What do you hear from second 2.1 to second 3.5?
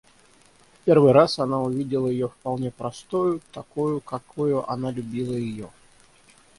вполне простою,